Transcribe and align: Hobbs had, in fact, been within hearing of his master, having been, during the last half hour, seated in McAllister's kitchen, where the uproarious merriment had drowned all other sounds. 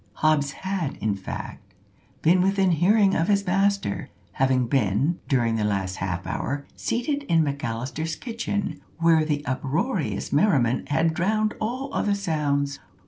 Hobbs 0.13 0.53
had, 0.53 0.95
in 0.97 1.13
fact, 1.13 1.75
been 2.23 2.41
within 2.41 2.71
hearing 2.71 3.13
of 3.13 3.27
his 3.27 3.45
master, 3.45 4.09
having 4.31 4.65
been, 4.65 5.19
during 5.27 5.57
the 5.57 5.63
last 5.63 5.97
half 5.97 6.25
hour, 6.25 6.65
seated 6.75 7.21
in 7.29 7.43
McAllister's 7.43 8.15
kitchen, 8.15 8.81
where 8.97 9.23
the 9.23 9.45
uproarious 9.45 10.33
merriment 10.33 10.89
had 10.89 11.13
drowned 11.13 11.53
all 11.61 11.93
other 11.93 12.15
sounds. 12.15 12.79